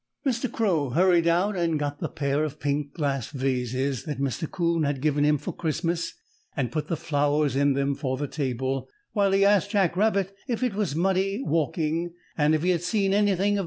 Mr. 0.25 0.51
Crow 0.51 0.89
hurried 0.89 1.27
out 1.27 1.55
and 1.55 1.77
got 1.77 1.99
the 1.99 2.09
pair 2.09 2.43
of 2.43 2.59
pink 2.59 2.91
glass 2.95 3.27
vases 3.27 4.03
that 4.05 4.17
Mr. 4.19 4.49
'Coon 4.49 4.81
had 4.81 4.99
given 4.99 5.23
him 5.23 5.37
for 5.37 5.53
Christmas 5.53 6.15
and 6.57 6.71
put 6.71 6.87
the 6.87 6.97
flowers 6.97 7.55
in 7.55 7.73
them 7.73 7.93
for 7.93 8.17
the 8.17 8.27
table, 8.27 8.89
while 9.11 9.31
he 9.31 9.45
asked 9.45 9.69
Jack 9.69 9.95
Rabbit 9.95 10.33
if 10.47 10.63
it 10.63 10.73
was 10.73 10.95
muddy 10.95 11.43
walking 11.43 12.15
and 12.35 12.55
if 12.55 12.63
he 12.63 12.71
had 12.71 12.81
seen 12.81 13.13
anything 13.13 13.33
of 13.33 13.53
Mr. 13.53 13.53
Turtle. 13.53 13.59